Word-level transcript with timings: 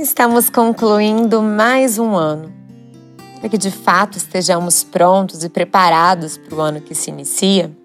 Estamos 0.00 0.48
concluindo 0.48 1.42
mais 1.42 1.98
um 1.98 2.14
ano. 2.14 2.54
Para 3.40 3.48
que 3.48 3.58
de 3.58 3.68
fato 3.68 4.16
estejamos 4.16 4.84
prontos 4.84 5.42
e 5.42 5.48
preparados 5.48 6.38
para 6.38 6.54
o 6.54 6.60
ano 6.60 6.80
que 6.80 6.94
se 6.94 7.10
inicia, 7.10 7.76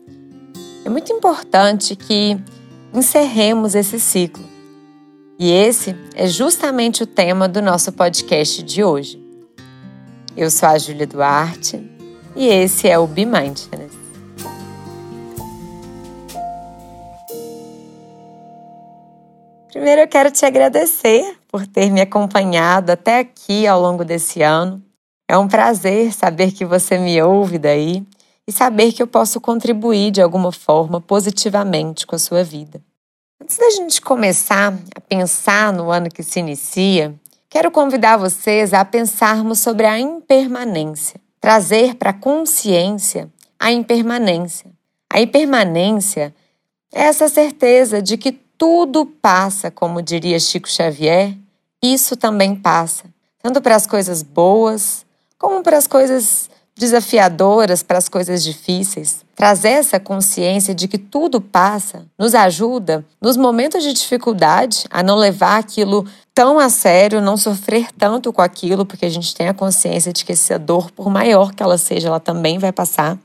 é 0.86 0.89
muito 0.89 1.12
importante 1.12 1.96
que 1.96 2.38
encerremos 2.94 3.73
esse 3.73 3.99
ciclo. 3.99 4.47
E 5.40 5.52
esse 5.52 5.96
é 6.13 6.28
justamente 6.28 7.02
o 7.02 7.08
tema 7.08 7.49
do 7.49 7.63
nosso 7.63 7.92
podcast 7.92 8.62
de 8.62 8.84
hoje. 8.84 9.20
Eu 10.38 10.52
sou 10.52 10.70
a 10.70 10.78
Júlia 10.78 11.08
Duarte 11.08 11.84
e 12.36 12.46
esse 12.46 12.88
é 12.88 13.00
o 13.00 13.08
Be 13.08 13.26
Mindfulness. 13.26 13.92
Primeiro 19.72 20.02
eu 20.02 20.08
quero 20.08 20.30
te 20.30 20.45
agradecer 20.45 21.42
por 21.53 21.67
ter 21.67 21.91
me 21.91 22.02
acompanhado 22.02 22.91
até 22.91 23.20
aqui 23.20 23.67
ao 23.67 23.80
longo 23.80 24.03
desse 24.03 24.41
ano. 24.41 24.81
É 25.30 25.38
um 25.38 25.48
prazer 25.48 26.12
saber 26.12 26.52
que 26.52 26.66
você 26.66 26.98
me 26.98 27.21
ouve 27.21 27.59
daí 27.59 28.03
e 28.48 28.52
saber 28.52 28.91
que 28.91 29.03
eu 29.03 29.05
posso 29.05 29.39
contribuir 29.39 30.09
de 30.09 30.20
alguma 30.20 30.52
forma 30.52 30.99
positivamente 30.99 32.07
com 32.07 32.16
a 32.16 32.20
sua 32.20 32.43
vida. 32.43 32.81
Antes 33.39 33.59
da 33.59 33.70
gente 33.70 34.02
começar 34.02 34.73
a 34.95 34.99
pensar 34.99 35.71
no 35.71 35.91
ano 35.91 36.09
que 36.09 36.23
se 36.23 36.39
inicia, 36.39 37.13
quero 37.48 37.70
convidar 37.70 38.17
vocês 38.17 38.73
a 38.73 38.84
pensarmos 38.84 39.59
sobre 39.59 39.85
a 39.85 39.99
impermanência, 39.99 41.21
trazer 41.40 41.93
para 41.93 42.09
a 42.09 42.13
consciência 42.13 43.29
a 43.59 43.71
impermanência. 43.71 44.71
A 45.07 45.21
impermanência 45.21 46.34
é 46.91 47.04
essa 47.04 47.29
certeza 47.29 48.01
de 48.01 48.17
que 48.17 48.31
tudo 48.57 49.05
passa, 49.05 49.70
como 49.70 50.01
diria 50.01 50.40
Chico 50.40 50.67
Xavier, 50.70 51.42
isso 51.83 52.15
também 52.15 52.55
passa, 52.55 53.03
tanto 53.41 53.62
para 53.62 53.76
as 53.76 53.85
coisas 53.85 54.23
boas, 54.23 55.05
como 55.37 55.62
para 55.62 55.77
as 55.77 55.85
coisas 55.85 56.49
desafiadoras, 56.75 57.84
para 57.84 57.98
as 57.98 58.07
coisas 58.07 58.43
difíceis. 58.43 59.23
Trazer 59.35 59.70
essa 59.70 59.99
consciência 59.99 60.73
de 60.73 60.87
que 60.87 60.98
tudo 60.98 61.41
passa 61.41 62.05
nos 62.17 62.34
ajuda, 62.34 63.05
nos 63.21 63.35
momentos 63.35 63.84
de 63.84 63.91
dificuldade, 63.91 64.86
a 64.90 65.03
não 65.03 65.16
levar 65.16 65.58
aquilo 65.58 66.06
tão 66.34 66.58
a 66.58 66.70
sério, 66.70 67.22
não 67.22 67.36
sofrer 67.36 67.90
tanto 67.97 68.31
com 68.31 68.42
aquilo, 68.42 68.86
porque 68.86 69.06
a 69.06 69.09
gente 69.09 69.36
tem 69.36 69.50
a 69.50 69.53
consciência 69.53 70.14
de 70.14 70.23
que 70.23 70.31
essa 70.31 70.58
dor, 70.58 70.90
por 70.92 71.09
maior 71.09 71.53
que 71.53 71.62
ela 71.62 71.78
seja, 71.78 72.08
ela 72.08 72.20
também 72.20 72.58
vai 72.58 72.72
passar. 72.72 73.18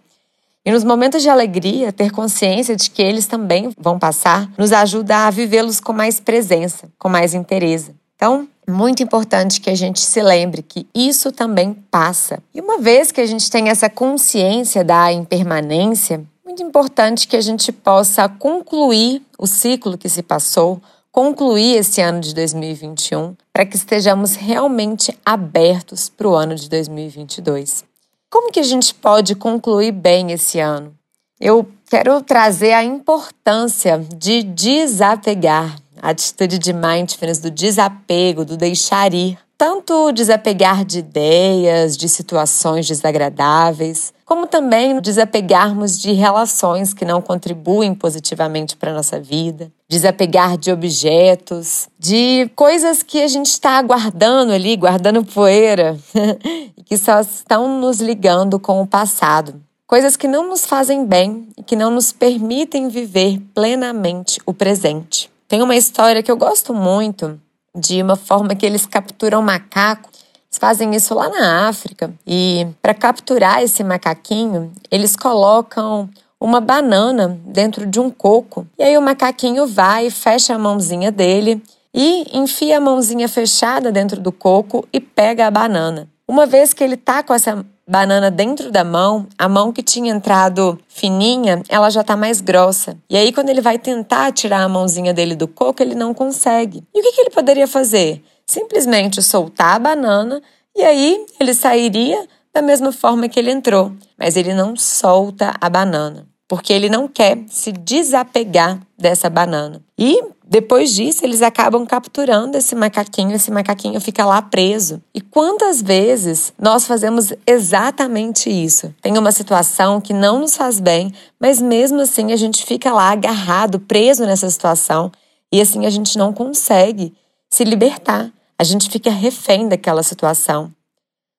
E 0.64 0.72
nos 0.72 0.84
momentos 0.84 1.22
de 1.22 1.30
alegria, 1.30 1.92
ter 1.92 2.10
consciência 2.10 2.76
de 2.76 2.90
que 2.90 3.00
eles 3.00 3.26
também 3.26 3.72
vão 3.78 3.98
passar, 3.98 4.50
nos 4.58 4.72
ajuda 4.72 5.26
a 5.26 5.30
vivê-los 5.30 5.80
com 5.80 5.92
mais 5.92 6.20
presença, 6.20 6.88
com 6.98 7.08
mais 7.08 7.32
interesse. 7.32 7.94
Então, 8.18 8.48
muito 8.68 9.00
importante 9.00 9.60
que 9.60 9.70
a 9.70 9.76
gente 9.76 10.00
se 10.00 10.20
lembre 10.20 10.60
que 10.60 10.88
isso 10.92 11.30
também 11.30 11.72
passa. 11.72 12.42
E 12.52 12.60
uma 12.60 12.78
vez 12.78 13.12
que 13.12 13.20
a 13.20 13.26
gente 13.26 13.48
tem 13.48 13.68
essa 13.68 13.88
consciência 13.88 14.82
da 14.82 15.12
impermanência, 15.12 16.24
muito 16.44 16.60
importante 16.60 17.28
que 17.28 17.36
a 17.36 17.40
gente 17.40 17.70
possa 17.70 18.28
concluir 18.28 19.22
o 19.38 19.46
ciclo 19.46 19.96
que 19.96 20.08
se 20.08 20.20
passou, 20.20 20.82
concluir 21.12 21.76
esse 21.76 22.00
ano 22.00 22.18
de 22.18 22.34
2021, 22.34 23.36
para 23.52 23.64
que 23.64 23.76
estejamos 23.76 24.34
realmente 24.34 25.16
abertos 25.24 26.08
para 26.08 26.28
o 26.28 26.34
ano 26.34 26.56
de 26.56 26.68
2022. 26.68 27.84
Como 28.28 28.50
que 28.50 28.58
a 28.58 28.64
gente 28.64 28.92
pode 28.96 29.36
concluir 29.36 29.92
bem 29.92 30.32
esse 30.32 30.58
ano? 30.58 30.92
Eu 31.40 31.68
quero 31.88 32.20
trazer 32.20 32.72
a 32.72 32.82
importância 32.82 34.04
de 34.16 34.42
desapegar 34.42 35.76
a 36.02 36.10
atitude 36.10 36.58
de 36.58 36.72
mindfulness, 36.72 37.38
do 37.38 37.50
desapego, 37.50 38.44
do 38.44 38.56
deixar 38.56 39.12
ir. 39.14 39.38
Tanto 39.56 40.12
desapegar 40.12 40.84
de 40.84 41.00
ideias, 41.00 41.96
de 41.96 42.08
situações 42.08 42.86
desagradáveis, 42.86 44.12
como 44.24 44.46
também 44.46 45.00
desapegarmos 45.00 45.98
de 45.98 46.12
relações 46.12 46.92
que 46.92 47.04
não 47.04 47.22
contribuem 47.22 47.94
positivamente 47.94 48.76
para 48.76 48.90
a 48.90 48.94
nossa 48.94 49.18
vida, 49.18 49.72
desapegar 49.88 50.58
de 50.58 50.70
objetos, 50.70 51.88
de 51.98 52.48
coisas 52.54 53.02
que 53.02 53.22
a 53.22 53.26
gente 53.26 53.46
está 53.46 53.80
guardando 53.80 54.52
ali, 54.52 54.76
guardando 54.76 55.24
poeira, 55.24 55.98
que 56.84 56.98
só 56.98 57.20
estão 57.20 57.80
nos 57.80 58.00
ligando 58.00 58.60
com 58.60 58.82
o 58.82 58.86
passado. 58.86 59.60
Coisas 59.86 60.14
que 60.14 60.28
não 60.28 60.46
nos 60.46 60.66
fazem 60.66 61.06
bem 61.06 61.48
e 61.56 61.62
que 61.62 61.74
não 61.74 61.90
nos 61.90 62.12
permitem 62.12 62.90
viver 62.90 63.40
plenamente 63.54 64.38
o 64.44 64.52
presente. 64.52 65.30
Tem 65.48 65.62
uma 65.62 65.74
história 65.74 66.22
que 66.22 66.30
eu 66.30 66.36
gosto 66.36 66.74
muito 66.74 67.40
de 67.74 68.02
uma 68.02 68.16
forma 68.16 68.54
que 68.54 68.66
eles 68.66 68.84
capturam 68.84 69.40
macaco. 69.40 70.10
Eles 70.12 70.58
fazem 70.58 70.94
isso 70.94 71.14
lá 71.14 71.30
na 71.30 71.68
África 71.68 72.12
e 72.26 72.66
para 72.82 72.92
capturar 72.92 73.62
esse 73.62 73.82
macaquinho, 73.82 74.70
eles 74.90 75.16
colocam 75.16 76.10
uma 76.38 76.60
banana 76.60 77.40
dentro 77.46 77.86
de 77.86 77.98
um 77.98 78.10
coco. 78.10 78.66
E 78.78 78.82
aí 78.82 78.98
o 78.98 79.02
macaquinho 79.02 79.66
vai 79.66 80.10
fecha 80.10 80.54
a 80.54 80.58
mãozinha 80.58 81.10
dele 81.10 81.62
e 81.94 82.38
enfia 82.38 82.76
a 82.76 82.80
mãozinha 82.80 83.26
fechada 83.26 83.90
dentro 83.90 84.20
do 84.20 84.30
coco 84.30 84.86
e 84.92 85.00
pega 85.00 85.46
a 85.46 85.50
banana. 85.50 86.06
Uma 86.28 86.44
vez 86.44 86.74
que 86.74 86.84
ele 86.84 86.96
tá 86.98 87.22
com 87.22 87.32
essa 87.32 87.64
banana 87.88 88.30
dentro 88.30 88.70
da 88.70 88.84
mão, 88.84 89.26
a 89.38 89.48
mão 89.48 89.72
que 89.72 89.82
tinha 89.82 90.12
entrado 90.12 90.78
fininha, 90.88 91.62
ela 91.68 91.88
já 91.88 92.04
tá 92.04 92.14
mais 92.14 92.40
grossa. 92.42 92.98
E 93.08 93.16
aí, 93.16 93.32
quando 93.32 93.48
ele 93.48 93.62
vai 93.62 93.78
tentar 93.78 94.30
tirar 94.32 94.62
a 94.62 94.68
mãozinha 94.68 95.14
dele 95.14 95.34
do 95.34 95.48
coco, 95.48 95.82
ele 95.82 95.94
não 95.94 96.12
consegue. 96.12 96.84
E 96.94 97.00
o 97.00 97.02
que, 97.02 97.12
que 97.12 97.20
ele 97.22 97.30
poderia 97.30 97.66
fazer? 97.66 98.22
Simplesmente 98.46 99.22
soltar 99.22 99.76
a 99.76 99.78
banana 99.78 100.42
e 100.76 100.82
aí 100.82 101.26
ele 101.40 101.54
sairia 101.54 102.26
da 102.52 102.62
mesma 102.62 102.92
forma 102.92 103.28
que 103.28 103.38
ele 103.38 103.50
entrou. 103.50 103.92
Mas 104.18 104.36
ele 104.36 104.52
não 104.52 104.76
solta 104.76 105.54
a 105.60 105.68
banana, 105.70 106.26
porque 106.46 106.72
ele 106.72 106.88
não 106.88 107.08
quer 107.08 107.38
se 107.48 107.72
desapegar 107.72 108.80
dessa 108.96 109.30
banana. 109.30 109.82
E 109.98 110.22
depois 110.50 110.94
disso, 110.94 111.26
eles 111.26 111.42
acabam 111.42 111.84
capturando 111.84 112.56
esse 112.56 112.74
macaquinho, 112.74 113.34
esse 113.34 113.50
macaquinho 113.50 114.00
fica 114.00 114.24
lá 114.24 114.40
preso. 114.40 115.02
E 115.14 115.20
quantas 115.20 115.82
vezes 115.82 116.54
nós 116.58 116.86
fazemos 116.86 117.34
exatamente 117.46 118.48
isso? 118.48 118.94
Tem 119.02 119.18
uma 119.18 119.30
situação 119.30 120.00
que 120.00 120.14
não 120.14 120.40
nos 120.40 120.56
faz 120.56 120.80
bem, 120.80 121.12
mas 121.38 121.60
mesmo 121.60 122.00
assim 122.00 122.32
a 122.32 122.36
gente 122.36 122.64
fica 122.64 122.90
lá 122.90 123.10
agarrado, 123.10 123.78
preso 123.78 124.24
nessa 124.24 124.48
situação, 124.48 125.12
e 125.52 125.60
assim 125.60 125.84
a 125.84 125.90
gente 125.90 126.16
não 126.16 126.32
consegue 126.32 127.14
se 127.50 127.62
libertar. 127.62 128.32
A 128.58 128.64
gente 128.64 128.88
fica 128.88 129.10
refém 129.10 129.68
daquela 129.68 130.02
situação. 130.02 130.72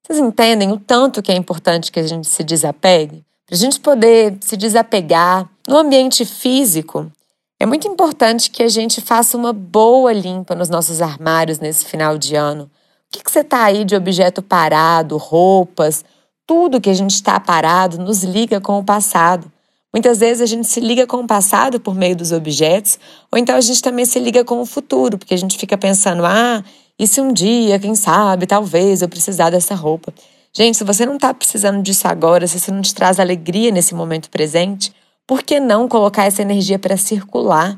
Vocês 0.05 0.19
entendem 0.19 0.71
o 0.71 0.77
tanto 0.77 1.23
que 1.23 1.31
é 1.31 1.35
importante 1.35 1.91
que 1.91 1.99
a 1.99 2.07
gente 2.07 2.27
se 2.27 2.43
desapegue? 2.43 3.23
Para 3.47 3.55
a 3.55 3.59
gente 3.59 3.79
poder 3.79 4.37
se 4.41 4.55
desapegar 4.55 5.49
no 5.67 5.77
ambiente 5.77 6.23
físico, 6.25 7.11
é 7.59 7.65
muito 7.65 7.87
importante 7.87 8.49
que 8.49 8.63
a 8.63 8.69
gente 8.69 9.01
faça 9.01 9.35
uma 9.35 9.51
boa 9.51 10.13
limpa 10.13 10.55
nos 10.55 10.69
nossos 10.69 11.01
armários 11.01 11.59
nesse 11.59 11.83
final 11.85 12.17
de 12.17 12.35
ano. 12.35 12.63
O 12.63 12.69
que, 13.11 13.23
que 13.23 13.29
você 13.29 13.41
está 13.41 13.65
aí 13.65 13.83
de 13.83 13.95
objeto 13.95 14.41
parado, 14.41 15.17
roupas, 15.17 16.05
tudo 16.47 16.79
que 16.79 16.89
a 16.89 16.93
gente 16.93 17.15
está 17.15 17.39
parado 17.39 17.97
nos 17.97 18.23
liga 18.23 18.61
com 18.61 18.79
o 18.79 18.83
passado. 18.83 19.51
Muitas 19.93 20.19
vezes 20.19 20.41
a 20.41 20.45
gente 20.45 20.67
se 20.67 20.79
liga 20.79 21.05
com 21.05 21.17
o 21.17 21.27
passado 21.27 21.79
por 21.79 21.95
meio 21.95 22.15
dos 22.15 22.31
objetos, 22.31 22.97
ou 23.31 23.37
então 23.37 23.55
a 23.55 23.61
gente 23.61 23.81
também 23.81 24.05
se 24.05 24.19
liga 24.19 24.45
com 24.45 24.61
o 24.61 24.65
futuro, 24.65 25.17
porque 25.17 25.33
a 25.33 25.37
gente 25.37 25.57
fica 25.57 25.77
pensando: 25.77 26.25
ah, 26.25 26.63
e 26.97 27.07
se 27.07 27.19
um 27.19 27.33
dia, 27.33 27.79
quem 27.79 27.95
sabe, 27.95 28.45
talvez 28.45 29.01
eu 29.01 29.09
precisar 29.09 29.49
dessa 29.49 29.75
roupa. 29.75 30.13
Gente, 30.53 30.77
se 30.77 30.83
você 30.83 31.05
não 31.05 31.15
está 31.15 31.33
precisando 31.33 31.81
disso 31.81 32.07
agora, 32.07 32.47
se 32.47 32.57
isso 32.57 32.71
não 32.71 32.81
te 32.81 32.93
traz 32.93 33.19
alegria 33.19 33.71
nesse 33.71 33.93
momento 33.93 34.29
presente, 34.29 34.93
por 35.29 35.44
que 35.44 35.59
não 35.59 35.88
colocar 35.88 36.25
essa 36.25 36.41
energia 36.41 36.79
para 36.79 36.97
circular? 36.97 37.78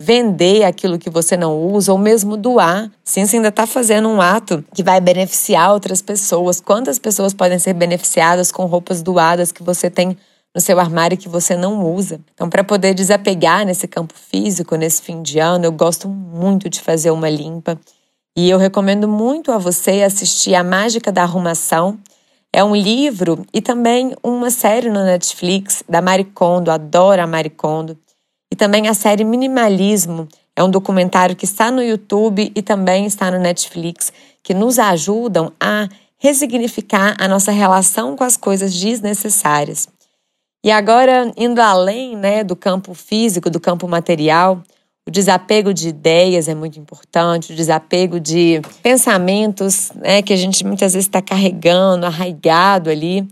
Vender 0.00 0.62
aquilo 0.62 0.96
que 0.96 1.10
você 1.10 1.36
não 1.36 1.60
usa 1.60 1.90
ou 1.90 1.98
mesmo 1.98 2.36
doar. 2.36 2.88
Sim, 3.02 3.26
você 3.26 3.34
ainda 3.34 3.48
está 3.48 3.66
fazendo 3.66 4.08
um 4.08 4.20
ato 4.20 4.64
que 4.72 4.80
vai 4.80 5.00
beneficiar 5.00 5.72
outras 5.72 6.00
pessoas. 6.00 6.60
Quantas 6.60 6.96
pessoas 6.96 7.34
podem 7.34 7.58
ser 7.58 7.72
beneficiadas 7.72 8.52
com 8.52 8.66
roupas 8.66 9.02
doadas 9.02 9.50
que 9.50 9.60
você 9.60 9.90
tem 9.90 10.16
no 10.54 10.60
seu 10.60 10.78
armário 10.78 11.18
que 11.18 11.28
você 11.28 11.56
não 11.56 11.84
usa. 11.84 12.20
Então, 12.32 12.48
para 12.48 12.62
poder 12.62 12.94
desapegar 12.94 13.66
nesse 13.66 13.88
campo 13.88 14.14
físico, 14.14 14.76
nesse 14.76 15.02
fim 15.02 15.20
de 15.20 15.40
ano, 15.40 15.64
eu 15.64 15.72
gosto 15.72 16.08
muito 16.08 16.70
de 16.70 16.80
fazer 16.80 17.10
uma 17.10 17.28
limpa. 17.28 17.76
E 18.36 18.48
eu 18.48 18.56
recomendo 18.56 19.08
muito 19.08 19.50
a 19.50 19.58
você 19.58 20.02
assistir 20.02 20.54
A 20.54 20.62
Mágica 20.62 21.10
da 21.10 21.24
Arrumação. 21.24 21.98
É 22.56 22.62
um 22.62 22.76
livro 22.76 23.44
e 23.52 23.60
também 23.60 24.14
uma 24.22 24.48
série 24.48 24.88
no 24.88 25.02
Netflix 25.02 25.82
da 25.88 26.00
Maricondo, 26.00 26.70
adoro 26.70 27.20
a 27.20 27.26
Maricondo. 27.26 27.98
E 28.48 28.54
também 28.54 28.86
a 28.86 28.94
série 28.94 29.24
Minimalismo, 29.24 30.28
é 30.54 30.62
um 30.62 30.70
documentário 30.70 31.34
que 31.34 31.46
está 31.46 31.72
no 31.72 31.82
YouTube 31.82 32.52
e 32.54 32.62
também 32.62 33.06
está 33.06 33.28
no 33.28 33.40
Netflix, 33.40 34.12
que 34.40 34.54
nos 34.54 34.78
ajudam 34.78 35.52
a 35.58 35.88
resignificar 36.16 37.16
a 37.18 37.26
nossa 37.26 37.50
relação 37.50 38.14
com 38.14 38.22
as 38.22 38.36
coisas 38.36 38.72
desnecessárias. 38.72 39.88
E 40.62 40.70
agora, 40.70 41.32
indo 41.36 41.60
além 41.60 42.16
né, 42.16 42.44
do 42.44 42.54
campo 42.54 42.94
físico, 42.94 43.50
do 43.50 43.58
campo 43.58 43.88
material, 43.88 44.62
O 45.06 45.10
desapego 45.10 45.74
de 45.74 45.88
ideias 45.88 46.48
é 46.48 46.54
muito 46.54 46.80
importante, 46.80 47.52
o 47.52 47.56
desapego 47.56 48.18
de 48.18 48.62
pensamentos 48.82 49.92
né, 49.94 50.22
que 50.22 50.32
a 50.32 50.36
gente 50.36 50.64
muitas 50.64 50.94
vezes 50.94 51.06
está 51.06 51.20
carregando, 51.20 52.06
arraigado 52.06 52.88
ali. 52.88 53.28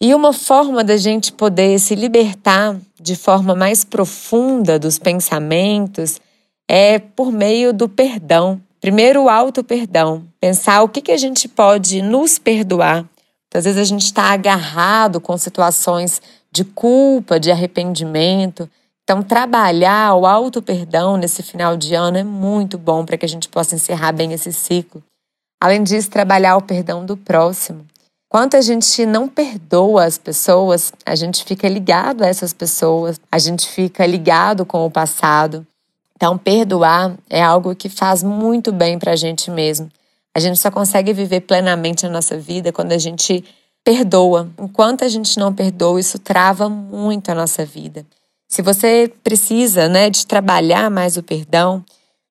E 0.00 0.14
uma 0.14 0.32
forma 0.32 0.82
da 0.82 0.96
gente 0.96 1.32
poder 1.32 1.78
se 1.78 1.94
libertar 1.94 2.76
de 3.00 3.16
forma 3.16 3.54
mais 3.54 3.84
profunda 3.84 4.78
dos 4.78 4.98
pensamentos 4.98 6.20
é 6.66 6.98
por 6.98 7.30
meio 7.30 7.72
do 7.72 7.88
perdão. 7.88 8.60
Primeiro, 8.80 9.24
o 9.24 9.28
auto-perdão. 9.28 10.24
Pensar 10.40 10.82
o 10.82 10.88
que, 10.88 11.02
que 11.02 11.12
a 11.12 11.16
gente 11.16 11.48
pode 11.48 12.00
nos 12.00 12.38
perdoar. 12.38 13.04
Às 13.52 13.64
vezes 13.64 13.80
a 13.80 13.84
gente 13.84 14.04
está 14.04 14.24
agarrado 14.24 15.20
com 15.20 15.36
situações 15.36 16.22
de 16.52 16.64
culpa, 16.64 17.40
de 17.40 17.50
arrependimento. 17.50 18.70
Então, 19.08 19.22
trabalhar 19.22 20.14
o 20.16 20.26
auto-perdão 20.26 21.16
nesse 21.16 21.42
final 21.42 21.78
de 21.78 21.94
ano 21.94 22.18
é 22.18 22.22
muito 22.22 22.76
bom 22.76 23.06
para 23.06 23.16
que 23.16 23.24
a 23.24 23.28
gente 23.28 23.48
possa 23.48 23.74
encerrar 23.74 24.12
bem 24.12 24.34
esse 24.34 24.52
ciclo. 24.52 25.02
Além 25.58 25.82
disso, 25.82 26.10
trabalhar 26.10 26.58
o 26.58 26.60
perdão 26.60 27.06
do 27.06 27.16
próximo. 27.16 27.86
Quanto 28.28 28.58
a 28.58 28.60
gente 28.60 29.06
não 29.06 29.26
perdoa 29.26 30.04
as 30.04 30.18
pessoas, 30.18 30.92
a 31.06 31.14
gente 31.14 31.42
fica 31.42 31.66
ligado 31.66 32.22
a 32.22 32.26
essas 32.26 32.52
pessoas, 32.52 33.18
a 33.32 33.38
gente 33.38 33.66
fica 33.66 34.04
ligado 34.04 34.66
com 34.66 34.84
o 34.84 34.90
passado. 34.90 35.66
Então, 36.14 36.36
perdoar 36.36 37.16
é 37.30 37.42
algo 37.42 37.74
que 37.74 37.88
faz 37.88 38.22
muito 38.22 38.72
bem 38.72 38.98
para 38.98 39.12
a 39.12 39.16
gente 39.16 39.50
mesmo. 39.50 39.88
A 40.36 40.38
gente 40.38 40.58
só 40.58 40.70
consegue 40.70 41.14
viver 41.14 41.40
plenamente 41.40 42.04
a 42.04 42.10
nossa 42.10 42.36
vida 42.36 42.74
quando 42.74 42.92
a 42.92 42.98
gente 42.98 43.42
perdoa. 43.82 44.50
Enquanto 44.58 45.02
a 45.02 45.08
gente 45.08 45.38
não 45.38 45.50
perdoa, 45.54 45.98
isso 45.98 46.18
trava 46.18 46.68
muito 46.68 47.30
a 47.30 47.34
nossa 47.34 47.64
vida. 47.64 48.04
Se 48.48 48.62
você 48.62 49.12
precisa 49.22 49.88
né, 49.88 50.08
de 50.08 50.26
trabalhar 50.26 50.90
mais 50.90 51.16
o 51.16 51.22
perdão, 51.22 51.84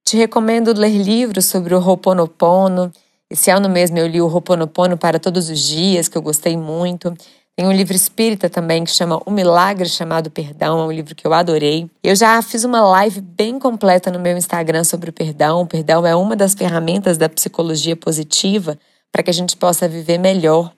te 0.04 0.18
recomendo 0.18 0.74
ler 0.74 0.98
livros 0.98 1.46
sobre 1.46 1.76
o 1.76 1.80
Ho'oponopono, 1.80 2.92
esse 3.30 3.52
ano 3.52 3.68
mesmo 3.70 3.98
eu 3.98 4.08
li 4.08 4.22
o 4.22 4.28
Roponopono 4.28 4.98
para 4.98 5.20
todos 5.20 5.50
os 5.50 5.60
dias, 5.60 6.08
que 6.08 6.18
eu 6.18 6.22
gostei 6.22 6.56
muito. 6.56 7.14
Tem 7.58 7.68
um 7.68 7.74
livro 7.74 7.94
espírita 7.94 8.50
também 8.50 8.86
que 8.86 8.92
chama 8.92 9.22
O 9.26 9.32
Milagre 9.32 9.90
Chamado 9.90 10.32
Perdão, 10.32 10.80
é 10.80 10.84
um 10.86 10.92
livro 10.92 11.14
que 11.14 11.28
eu 11.28 11.34
adorei. 11.34 11.90
Eu 12.02 12.16
já 12.16 12.42
fiz 12.42 12.64
uma 12.64 12.82
live 12.82 13.20
bem 13.20 13.60
completa 13.60 14.10
no 14.10 14.20
meu 14.20 14.38
Instagram 14.38 14.86
sobre 14.86 15.10
o 15.10 15.14
perdão. 15.14 15.62
O 15.62 15.68
perdão 15.68 16.06
é 16.06 16.16
uma 16.16 16.38
das 16.38 16.54
ferramentas 16.54 17.18
da 17.18 17.28
psicologia 17.28 17.98
positiva 17.98 18.80
para 19.12 19.24
que 19.24 19.30
a 19.30 19.34
gente 19.34 19.58
possa 19.58 19.90
viver 19.90 20.18
melhor. 20.18 20.72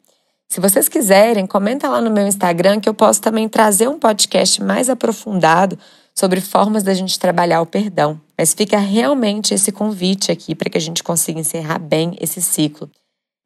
Se 0.51 0.59
vocês 0.59 0.89
quiserem, 0.89 1.45
comenta 1.45 1.87
lá 1.87 2.01
no 2.01 2.09
meu 2.09 2.25
Instagram 2.25 2.79
que 2.79 2.89
eu 2.89 2.93
posso 2.93 3.21
também 3.21 3.47
trazer 3.47 3.87
um 3.87 3.99
podcast 3.99 4.63
mais 4.63 4.89
aprofundado 4.89 5.77
sobre 6.15 6.41
formas 6.41 6.81
da 6.81 6.91
gente 6.91 7.19
trabalhar 7.19 7.61
o 7.61 7.67
perdão. 7.67 8.19
Mas 8.35 8.55
fica 8.55 8.79
realmente 8.79 9.53
esse 9.53 9.71
convite 9.71 10.31
aqui 10.31 10.55
para 10.55 10.67
que 10.67 10.77
a 10.77 10.81
gente 10.81 11.03
consiga 11.03 11.39
encerrar 11.39 11.77
bem 11.77 12.17
esse 12.19 12.41
ciclo. 12.41 12.89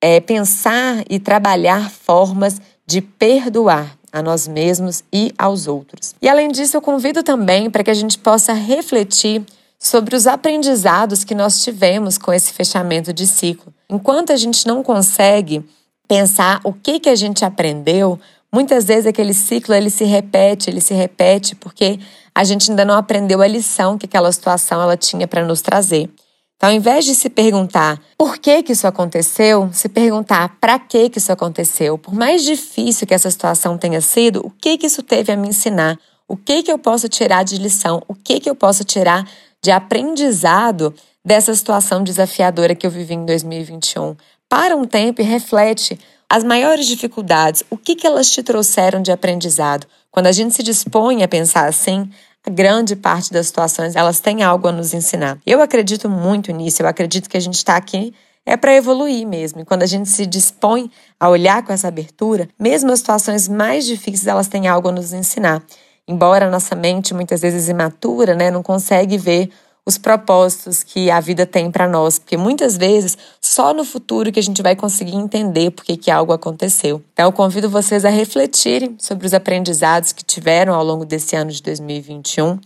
É 0.01 0.21
pensar 0.21 1.03
e 1.09 1.19
trabalhar 1.19 1.91
formas 1.91 2.61
de 2.87 3.01
perdoar 3.01 3.97
a 4.09 4.23
nós 4.23 4.47
mesmos 4.47 5.03
e 5.11 5.33
aos 5.37 5.67
outros. 5.67 6.15
E 6.21 6.29
além 6.29 6.49
disso, 6.53 6.77
eu 6.77 6.81
convido 6.81 7.21
também 7.21 7.69
para 7.69 7.83
que 7.83 7.91
a 7.91 7.95
gente 7.95 8.17
possa 8.17 8.53
refletir 8.53 9.43
sobre 9.77 10.15
os 10.15 10.25
aprendizados 10.25 11.25
que 11.25 11.35
nós 11.35 11.61
tivemos 11.61 12.17
com 12.17 12.31
esse 12.31 12.53
fechamento 12.53 13.11
de 13.11 13.27
ciclo. 13.27 13.73
Enquanto 13.89 14.31
a 14.31 14.37
gente 14.37 14.65
não 14.65 14.81
consegue 14.81 15.65
pensar 16.13 16.61
o 16.63 16.71
que 16.71 16.99
que 16.99 17.09
a 17.09 17.15
gente 17.15 17.43
aprendeu, 17.43 18.19
muitas 18.51 18.85
vezes 18.85 19.07
aquele 19.07 19.33
ciclo 19.33 19.73
ele 19.73 19.89
se 19.89 20.03
repete, 20.03 20.69
ele 20.69 20.79
se 20.79 20.93
repete 20.93 21.55
porque 21.55 21.99
a 22.35 22.43
gente 22.43 22.69
ainda 22.69 22.85
não 22.85 22.95
aprendeu 22.95 23.41
a 23.41 23.47
lição 23.47 23.97
que 23.97 24.05
aquela 24.05 24.31
situação 24.31 24.79
ela 24.79 24.95
tinha 24.95 25.27
para 25.27 25.43
nos 25.43 25.61
trazer. 25.61 26.07
Então, 26.55 26.69
ao 26.69 26.75
invés 26.75 27.03
de 27.03 27.15
se 27.15 27.31
perguntar 27.31 27.99
por 28.15 28.37
que 28.37 28.61
que 28.61 28.73
isso 28.73 28.85
aconteceu, 28.85 29.69
se 29.73 29.89
perguntar 29.89 30.55
para 30.61 30.77
que 30.77 31.09
que 31.09 31.17
isso 31.17 31.31
aconteceu. 31.31 31.97
Por 31.97 32.13
mais 32.13 32.43
difícil 32.43 33.07
que 33.07 33.13
essa 33.15 33.31
situação 33.31 33.75
tenha 33.75 33.99
sido, 33.99 34.45
o 34.45 34.51
que 34.51 34.77
que 34.77 34.85
isso 34.85 35.01
teve 35.01 35.31
a 35.31 35.35
me 35.35 35.47
ensinar? 35.47 35.99
O 36.27 36.37
que 36.37 36.61
que 36.61 36.71
eu 36.71 36.77
posso 36.77 37.09
tirar 37.09 37.41
de 37.41 37.57
lição? 37.57 38.03
O 38.07 38.13
que 38.13 38.39
que 38.39 38.49
eu 38.49 38.55
posso 38.55 38.83
tirar 38.83 39.27
de 39.63 39.71
aprendizado 39.71 40.93
dessa 41.25 41.55
situação 41.55 42.03
desafiadora 42.03 42.75
que 42.75 42.85
eu 42.85 42.91
vivi 42.91 43.15
em 43.15 43.25
2021? 43.25 44.15
Para 44.49 44.75
um 44.75 44.85
tempo 44.85 45.21
e 45.21 45.23
reflete 45.23 45.99
as 46.29 46.43
maiores 46.43 46.87
dificuldades, 46.87 47.63
o 47.69 47.77
que 47.77 47.95
que 47.95 48.07
elas 48.07 48.29
te 48.29 48.41
trouxeram 48.41 49.01
de 49.01 49.11
aprendizado? 49.11 49.85
Quando 50.09 50.27
a 50.27 50.31
gente 50.31 50.53
se 50.55 50.63
dispõe 50.63 51.23
a 51.23 51.27
pensar 51.27 51.67
assim, 51.67 52.09
a 52.45 52.49
grande 52.49 52.95
parte 52.95 53.31
das 53.31 53.47
situações 53.47 53.95
elas 53.95 54.19
têm 54.19 54.43
algo 54.43 54.67
a 54.67 54.71
nos 54.71 54.93
ensinar. 54.93 55.37
Eu 55.45 55.61
acredito 55.61 56.09
muito 56.09 56.51
nisso, 56.51 56.81
eu 56.81 56.87
acredito 56.87 57.29
que 57.29 57.37
a 57.37 57.39
gente 57.39 57.55
está 57.55 57.75
aqui 57.75 58.13
é 58.45 58.57
para 58.57 58.75
evoluir 58.75 59.25
mesmo. 59.25 59.61
E 59.61 59.65
quando 59.65 59.83
a 59.83 59.87
gente 59.87 60.09
se 60.09 60.25
dispõe 60.25 60.91
a 61.19 61.29
olhar 61.29 61.63
com 61.63 61.71
essa 61.71 61.87
abertura, 61.87 62.49
mesmo 62.59 62.91
as 62.91 62.99
situações 62.99 63.47
mais 63.47 63.85
difíceis, 63.85 64.27
elas 64.27 64.47
têm 64.47 64.67
algo 64.67 64.89
a 64.89 64.91
nos 64.91 65.13
ensinar. 65.13 65.63
Embora 66.07 66.47
a 66.47 66.49
nossa 66.49 66.75
mente, 66.75 67.13
muitas 67.13 67.41
vezes 67.41 67.69
imatura, 67.69 68.35
né, 68.35 68.51
não 68.51 68.61
consegue 68.61 69.17
ver 69.17 69.49
os 69.85 69.97
propósitos 69.97 70.81
que 70.81 71.11
a 71.11 71.19
vida 71.19 71.45
tem 71.45 71.69
para 71.69 71.87
nós, 71.87 72.17
porque 72.17 72.37
muitas 72.37 72.77
vezes 72.77 73.17
só 73.41 73.73
no 73.73 73.83
futuro 73.83 74.31
que 74.31 74.39
a 74.39 74.43
gente 74.43 74.61
vai 74.61 74.75
conseguir 74.75 75.15
entender 75.15 75.71
por 75.71 75.83
que, 75.83 76.09
algo 76.09 76.31
aconteceu. 76.31 77.01
Então, 77.11 77.25
eu 77.25 77.31
convido 77.31 77.69
vocês 77.69 78.05
a 78.05 78.09
refletirem 78.09 78.95
sobre 78.97 79.27
os 79.27 79.33
aprendizados 79.33 80.13
que 80.13 80.23
tiveram 80.23 80.73
ao 80.73 80.83
longo 80.83 81.05
desse 81.05 81.35
ano 81.35 81.51
de 81.51 81.61
2021 81.61 82.59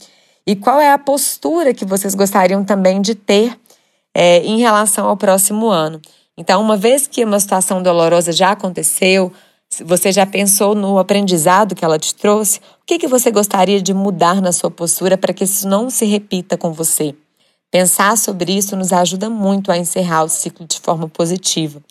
e 0.45 0.55
qual 0.55 0.79
é 0.79 0.91
a 0.91 0.97
postura 0.97 1.73
que 1.73 1.85
vocês 1.85 2.13
gostariam 2.13 2.63
também 2.63 3.01
de 3.01 3.15
ter 3.15 3.57
é, 4.13 4.39
em 4.39 4.59
relação 4.59 5.07
ao 5.07 5.17
próximo 5.17 5.67
ano. 5.67 5.99
Então, 6.37 6.61
uma 6.61 6.77
vez 6.77 7.07
que 7.07 7.25
uma 7.25 7.39
situação 7.39 7.81
dolorosa 7.81 8.31
já 8.31 8.51
aconteceu, 8.51 9.33
você 9.83 10.11
já 10.11 10.25
pensou 10.25 10.73
no 10.73 10.97
aprendizado 10.97 11.75
que 11.75 11.85
ela 11.85 11.99
te 11.99 12.15
trouxe? 12.15 12.59
O 12.59 12.85
que, 12.85 12.97
que 12.97 13.07
você 13.07 13.31
gostaria 13.31 13.81
de 13.81 13.93
mudar 13.93 14.41
na 14.41 14.51
sua 14.51 14.71
postura 14.71 15.17
para 15.17 15.33
que 15.33 15.43
isso 15.43 15.67
não 15.67 15.89
se 15.89 16.05
repita 16.05 16.57
com 16.57 16.71
você? 16.71 17.15
Pensar 17.69 18.17
sobre 18.17 18.53
isso 18.53 18.75
nos 18.75 18.93
ajuda 18.93 19.29
muito 19.29 19.71
a 19.71 19.77
encerrar 19.77 20.23
o 20.23 20.29
ciclo 20.29 20.65
de 20.65 20.79
forma 20.79 21.09
positiva. 21.09 21.81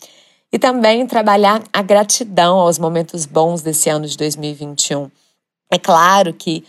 E 0.51 0.57
também 0.57 1.05
trabalhar 1.05 1.61
a 1.71 1.81
gratidão 1.81 2.57
aos 2.57 2.79
momentos 2.79 3.25
bons 3.25 3.61
desse 3.61 3.89
ano 3.89 4.07
de 4.07 4.17
2021. 4.17 5.11
É 5.71 5.77
claro 5.77 6.33
que 6.33 6.63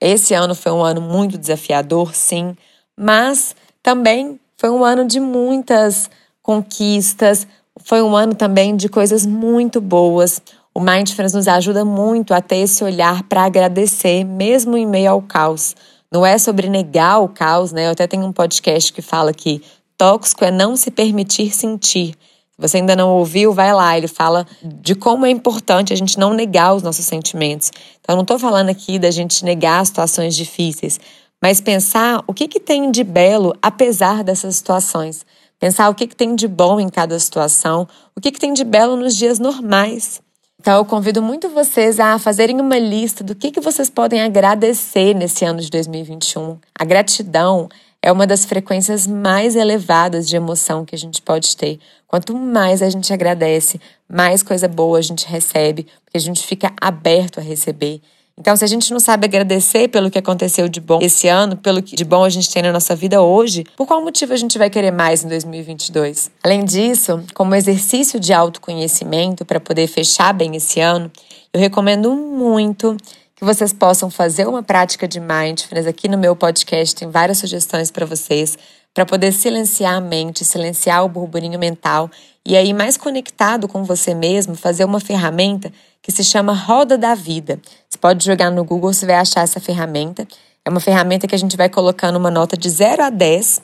esse 0.00 0.34
ano 0.34 0.54
foi 0.54 0.72
um 0.72 0.82
ano 0.82 1.00
muito 1.00 1.38
desafiador, 1.38 2.14
sim, 2.14 2.56
mas 2.96 3.54
também 3.82 4.40
foi 4.56 4.70
um 4.70 4.84
ano 4.84 5.04
de 5.04 5.20
muitas 5.20 6.10
conquistas, 6.42 7.46
foi 7.84 8.02
um 8.02 8.16
ano 8.16 8.34
também 8.34 8.76
de 8.76 8.88
coisas 8.88 9.24
muito 9.24 9.80
boas. 9.80 10.40
O 10.74 10.80
Mindfulness 10.80 11.34
nos 11.34 11.48
ajuda 11.48 11.84
muito 11.84 12.32
a 12.32 12.40
ter 12.40 12.58
esse 12.58 12.84
olhar 12.84 13.22
para 13.24 13.44
agradecer, 13.44 14.24
mesmo 14.24 14.76
em 14.76 14.86
meio 14.86 15.10
ao 15.10 15.22
caos. 15.22 15.74
Não 16.10 16.24
é 16.24 16.38
sobre 16.38 16.68
negar 16.68 17.18
o 17.18 17.28
caos, 17.28 17.72
né? 17.72 17.86
Eu 17.86 17.90
até 17.90 18.06
tenho 18.06 18.24
um 18.24 18.32
podcast 18.32 18.92
que 18.92 19.02
fala 19.02 19.32
que 19.32 19.62
tóxico 19.96 20.44
é 20.44 20.50
não 20.50 20.76
se 20.76 20.90
permitir 20.90 21.52
sentir. 21.52 22.14
Se 22.52 22.56
você 22.58 22.78
ainda 22.78 22.96
não 22.96 23.10
ouviu, 23.10 23.52
vai 23.52 23.72
lá. 23.72 23.96
Ele 23.96 24.08
fala 24.08 24.46
de 24.62 24.94
como 24.94 25.26
é 25.26 25.30
importante 25.30 25.92
a 25.92 25.96
gente 25.96 26.18
não 26.18 26.32
negar 26.32 26.74
os 26.74 26.82
nossos 26.82 27.04
sentimentos. 27.04 27.70
Então, 28.00 28.14
eu 28.14 28.16
não 28.16 28.22
estou 28.22 28.38
falando 28.38 28.70
aqui 28.70 28.98
da 28.98 29.10
gente 29.10 29.44
negar 29.44 29.84
situações 29.84 30.34
difíceis, 30.34 30.98
mas 31.42 31.60
pensar 31.60 32.22
o 32.26 32.32
que, 32.32 32.48
que 32.48 32.58
tem 32.58 32.90
de 32.90 33.04
belo 33.04 33.54
apesar 33.60 34.24
dessas 34.24 34.56
situações. 34.56 35.26
Pensar 35.58 35.88
o 35.88 35.94
que, 35.94 36.06
que 36.06 36.16
tem 36.16 36.34
de 36.34 36.46
bom 36.46 36.78
em 36.78 36.88
cada 36.88 37.18
situação, 37.18 37.88
o 38.14 38.20
que, 38.20 38.30
que 38.30 38.38
tem 38.38 38.52
de 38.52 38.62
belo 38.64 38.96
nos 38.96 39.16
dias 39.16 39.38
normais. 39.38 40.20
Então, 40.60 40.76
eu 40.76 40.84
convido 40.84 41.22
muito 41.22 41.48
vocês 41.48 42.00
a 42.00 42.18
fazerem 42.18 42.60
uma 42.60 42.78
lista 42.78 43.22
do 43.22 43.34
que, 43.34 43.50
que 43.50 43.60
vocês 43.60 43.88
podem 43.88 44.20
agradecer 44.20 45.14
nesse 45.14 45.44
ano 45.44 45.60
de 45.60 45.70
2021. 45.70 46.58
A 46.74 46.84
gratidão 46.84 47.68
é 48.02 48.10
uma 48.12 48.26
das 48.26 48.44
frequências 48.44 49.06
mais 49.06 49.56
elevadas 49.56 50.28
de 50.28 50.36
emoção 50.36 50.84
que 50.84 50.94
a 50.94 50.98
gente 50.98 51.20
pode 51.20 51.56
ter. 51.56 51.78
Quanto 52.06 52.36
mais 52.36 52.82
a 52.82 52.88
gente 52.88 53.12
agradece, 53.12 53.80
mais 54.08 54.42
coisa 54.42 54.68
boa 54.68 54.98
a 54.98 55.02
gente 55.02 55.26
recebe, 55.26 55.86
porque 56.04 56.16
a 56.16 56.20
gente 56.20 56.46
fica 56.46 56.72
aberto 56.80 57.38
a 57.38 57.42
receber. 57.42 58.00
Então, 58.38 58.56
se 58.56 58.64
a 58.64 58.68
gente 58.68 58.92
não 58.92 59.00
sabe 59.00 59.26
agradecer 59.26 59.88
pelo 59.88 60.10
que 60.10 60.18
aconteceu 60.18 60.68
de 60.68 60.80
bom 60.80 61.00
esse 61.02 61.26
ano, 61.26 61.56
pelo 61.56 61.82
que 61.82 61.96
de 61.96 62.04
bom 62.04 62.22
a 62.22 62.30
gente 62.30 62.48
tem 62.48 62.62
na 62.62 62.72
nossa 62.72 62.94
vida 62.94 63.20
hoje, 63.20 63.64
por 63.76 63.86
qual 63.86 64.00
motivo 64.00 64.32
a 64.32 64.36
gente 64.36 64.56
vai 64.56 64.70
querer 64.70 64.92
mais 64.92 65.24
em 65.24 65.28
2022? 65.28 66.30
Além 66.44 66.64
disso, 66.64 67.20
como 67.34 67.54
exercício 67.54 68.20
de 68.20 68.32
autoconhecimento 68.32 69.44
para 69.44 69.58
poder 69.58 69.88
fechar 69.88 70.32
bem 70.32 70.54
esse 70.54 70.78
ano, 70.78 71.10
eu 71.52 71.60
recomendo 71.60 72.14
muito 72.14 72.96
que 73.34 73.44
vocês 73.44 73.72
possam 73.72 74.08
fazer 74.08 74.46
uma 74.46 74.62
prática 74.62 75.08
de 75.08 75.18
mindfulness. 75.18 75.86
Aqui 75.86 76.08
no 76.08 76.16
meu 76.16 76.36
podcast 76.36 76.94
tem 76.94 77.10
várias 77.10 77.38
sugestões 77.38 77.90
para 77.90 78.06
vocês 78.06 78.56
para 78.98 79.06
poder 79.06 79.30
silenciar 79.30 79.94
a 79.94 80.00
mente, 80.00 80.44
silenciar 80.44 81.04
o 81.04 81.08
burburinho 81.08 81.56
mental 81.56 82.10
e 82.44 82.56
aí 82.56 82.74
mais 82.74 82.96
conectado 82.96 83.68
com 83.68 83.84
você 83.84 84.12
mesmo, 84.12 84.56
fazer 84.56 84.84
uma 84.84 84.98
ferramenta 84.98 85.72
que 86.02 86.10
se 86.10 86.24
chama 86.24 86.52
Roda 86.52 86.98
da 86.98 87.14
Vida. 87.14 87.60
Você 87.88 87.96
pode 87.96 88.26
jogar 88.26 88.50
no 88.50 88.64
Google, 88.64 88.92
você 88.92 89.06
vai 89.06 89.14
achar 89.14 89.42
essa 89.42 89.60
ferramenta. 89.60 90.26
É 90.64 90.68
uma 90.68 90.80
ferramenta 90.80 91.28
que 91.28 91.34
a 91.36 91.38
gente 91.38 91.56
vai 91.56 91.68
colocando 91.68 92.16
uma 92.16 92.28
nota 92.28 92.56
de 92.56 92.68
0 92.68 93.04
a 93.04 93.08
10 93.08 93.62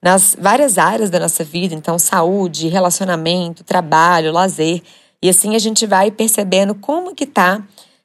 nas 0.00 0.36
várias 0.40 0.78
áreas 0.78 1.10
da 1.10 1.18
nossa 1.18 1.42
vida, 1.42 1.74
então 1.74 1.98
saúde, 1.98 2.68
relacionamento, 2.68 3.64
trabalho, 3.64 4.30
lazer, 4.30 4.84
e 5.20 5.28
assim 5.28 5.56
a 5.56 5.58
gente 5.58 5.84
vai 5.84 6.12
percebendo 6.12 6.76
como 6.76 7.12
que 7.12 7.26
tá 7.26 7.60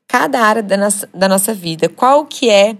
cada 0.08 0.42
área 0.42 0.64
da 0.64 0.78
nossa, 0.78 1.08
da 1.14 1.30
nossa 1.30 1.54
vida, 1.54 1.88
qual 1.88 2.26
que 2.26 2.50
é 2.50 2.76